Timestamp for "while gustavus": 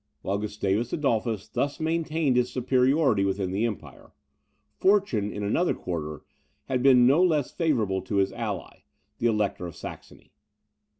0.23-0.91